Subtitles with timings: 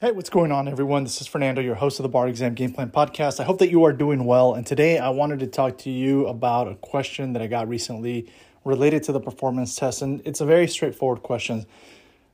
[0.00, 1.02] Hey, what's going on, everyone?
[1.02, 3.40] This is Fernando, your host of the Bar Exam Game Plan Podcast.
[3.40, 4.54] I hope that you are doing well.
[4.54, 8.30] And today I wanted to talk to you about a question that I got recently
[8.64, 10.00] related to the performance test.
[10.00, 11.66] And it's a very straightforward question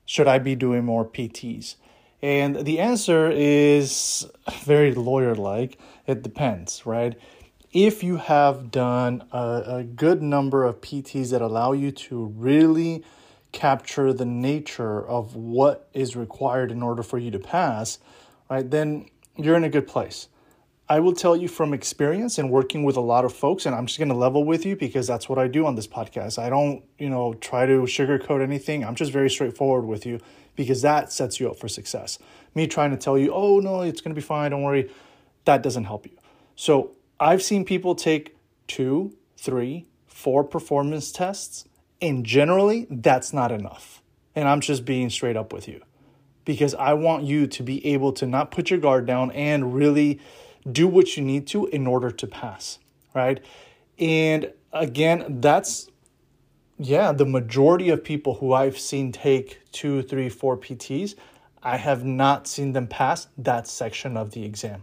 [0.05, 1.77] Should I be doing more PTs?
[2.21, 4.31] And the answer is
[4.65, 7.19] very lawyer like it depends, right?
[7.73, 13.03] If you have done a, a good number of PTs that allow you to really
[13.55, 17.99] capture the nature of what is required in order for you to pass,
[18.51, 20.29] right, then you're in a good place.
[20.87, 23.87] I will tell you from experience and working with a lot of folks, and I'm
[23.87, 26.39] just going to level with you because that's what I do on this podcast.
[26.39, 28.85] I don't, you know, try to sugarcoat anything.
[28.85, 30.21] I'm just very straightforward with you
[30.57, 32.19] because that sets you up for success.
[32.55, 34.91] Me trying to tell you, oh, no, it's going to be fine, don't worry,
[35.47, 36.19] that doesn't help you.
[36.55, 41.65] So I've seen people take two, three, four performance tests
[42.01, 44.03] and generally, that's not enough.
[44.35, 45.83] And I'm just being straight up with you
[46.45, 50.21] because I want you to be able to not put your guard down and really
[50.71, 52.79] do what you need to in order to pass,
[53.15, 53.43] right?
[53.99, 55.91] And again, that's,
[56.79, 61.15] yeah, the majority of people who I've seen take two, three, four PTs,
[61.63, 64.83] I have not seen them pass that section of the exam.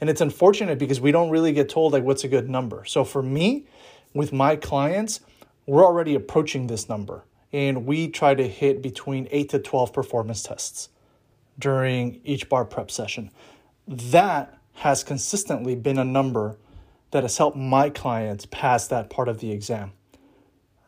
[0.00, 2.84] And it's unfortunate because we don't really get told like what's a good number.
[2.84, 3.66] So for me,
[4.14, 5.20] with my clients,
[5.70, 10.42] we're already approaching this number and we try to hit between 8 to 12 performance
[10.42, 10.88] tests
[11.60, 13.30] during each bar prep session.
[13.86, 16.58] That has consistently been a number
[17.12, 19.92] that has helped my clients pass that part of the exam,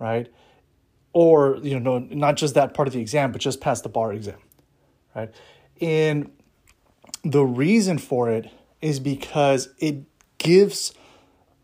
[0.00, 0.26] right?
[1.12, 4.12] Or, you know, not just that part of the exam, but just pass the bar
[4.12, 4.40] exam,
[5.14, 5.32] right?
[5.80, 6.32] And
[7.22, 10.02] the reason for it is because it
[10.38, 10.92] gives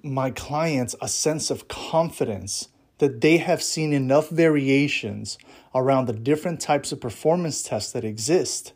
[0.04, 5.38] my clients a sense of confidence that they have seen enough variations
[5.74, 8.72] around the different types of performance tests that exist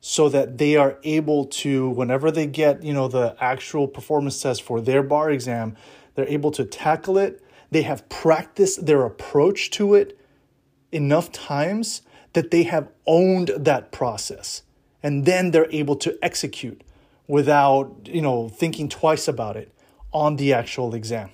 [0.00, 4.62] so that they are able to whenever they get you know the actual performance test
[4.62, 5.76] for their bar exam
[6.16, 7.44] they're able to tackle it.
[7.70, 10.18] They have practiced their approach to it
[10.90, 14.62] enough times that they have owned that process.
[15.02, 16.82] And then they're able to execute
[17.28, 19.72] without you know thinking twice about it
[20.12, 21.30] on the actual exam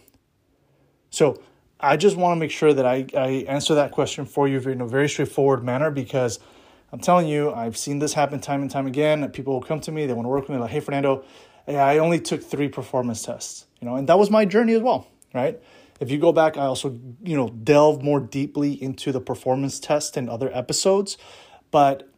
[1.12, 1.40] so
[1.78, 4.80] I just want to make sure that I, I answer that question for you in
[4.80, 6.40] a very straightforward manner because
[6.90, 9.28] I'm telling you, I've seen this happen time and time again.
[9.30, 11.24] People will come to me, they want to work with me, like, hey, Fernando,
[11.68, 15.06] I only took three performance tests, you know, and that was my journey as well,
[15.32, 15.60] right?
[16.00, 20.16] If you go back, I also, you know, delve more deeply into the performance test
[20.16, 21.18] in other episodes.
[21.70, 22.08] But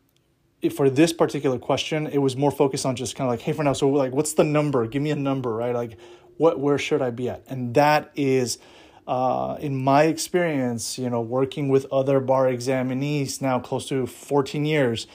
[0.74, 3.74] for this particular question, it was more focused on just kind of like, hey, Fernando,
[3.74, 4.86] so like, what's the number?
[4.86, 5.74] Give me a number, right?
[5.74, 5.98] Like,
[6.36, 7.44] what, where should I be at?
[7.48, 8.58] And that is,
[9.06, 14.64] uh, in my experience, you know, working with other bar examinees now close to 14
[14.64, 15.06] years,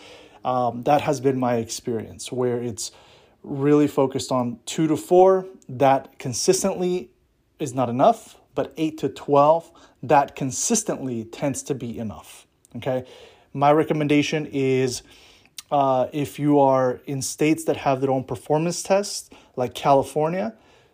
[0.46, 2.92] um, that has been my experience where it's
[3.44, 5.46] really focused on two to four.
[5.68, 7.10] That consistently
[7.60, 9.72] is not enough, but eight to 12,
[10.04, 12.46] that consistently tends to be enough.
[12.76, 13.06] Okay.
[13.54, 15.02] My recommendation is
[15.72, 20.54] uh, if you are in states that have their own performance tests, like California,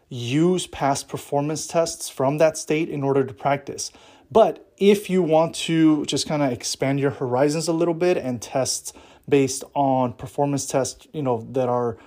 [0.09, 3.91] use past performance tests from that state in order to practice.
[4.31, 8.41] But if you want to just kind of expand your horizons a little bit and
[8.41, 8.95] test
[9.27, 11.97] based on performance tests, you know, that are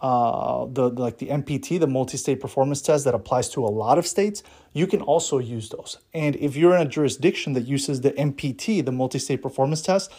[0.00, 4.06] uh, the like the MPT, the multi-state performance test that applies to a lot of
[4.06, 4.42] states,
[4.72, 5.98] you can also use those.
[6.14, 10.12] And if you're in a jurisdiction that uses the MPT, the multi-state performance test,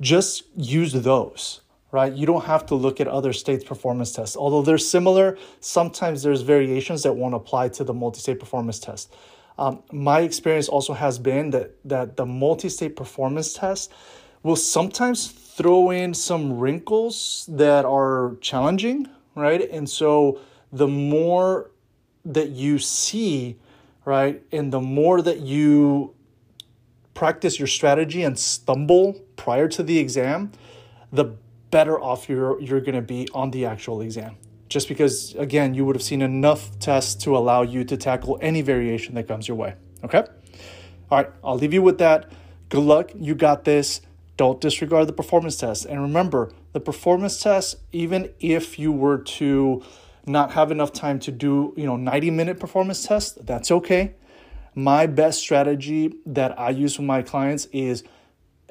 [0.00, 1.60] just use those
[1.92, 2.12] right?
[2.12, 4.36] You don't have to look at other states' performance tests.
[4.36, 9.12] Although they're similar, sometimes there's variations that won't apply to the multi-state performance test.
[9.58, 13.92] Um, my experience also has been that that the multi-state performance test
[14.42, 19.68] will sometimes throw in some wrinkles that are challenging, right?
[19.70, 20.40] And so
[20.72, 21.72] the more
[22.24, 23.58] that you see,
[24.04, 26.14] right, and the more that you
[27.12, 30.52] practice your strategy and stumble prior to the exam,
[31.12, 31.34] the
[31.70, 34.36] better off you're you're going to be on the actual exam.
[34.68, 38.62] Just because again you would have seen enough tests to allow you to tackle any
[38.62, 39.74] variation that comes your way
[40.04, 40.24] okay?
[41.10, 42.30] All right i'll leave you with that.
[42.68, 43.10] Good luck.
[43.16, 44.00] You got this.
[44.36, 45.84] Don't disregard the performance test.
[45.84, 49.82] And remember the performance test even if you were to
[50.26, 54.14] not have enough time to do you know 90 minute performance test that's okay.
[54.74, 58.04] My best strategy that i use with my clients is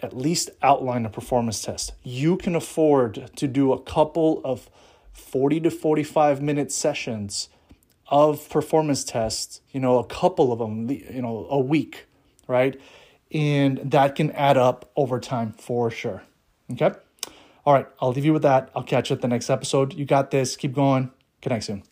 [0.01, 1.93] at least outline a performance test.
[2.03, 4.69] You can afford to do a couple of
[5.13, 7.49] 40 to 45 minute sessions
[8.07, 12.07] of performance tests, you know, a couple of them, you know, a week,
[12.47, 12.79] right?
[13.31, 16.23] And that can add up over time for sure.
[16.71, 16.91] Okay.
[17.65, 18.71] All right, I'll leave you with that.
[18.75, 19.93] I'll catch you at the next episode.
[19.93, 20.55] You got this.
[20.55, 21.11] Keep going.
[21.41, 21.83] Connect soon.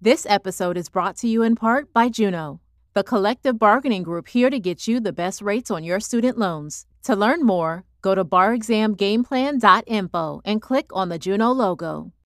[0.00, 2.60] This episode is brought to you in part by Juno,
[2.96, 6.86] the collective bargaining group here to get you the best rates on your student loans.
[7.02, 12.14] To learn more, go to barexamgameplan.info and click on the Juno logo.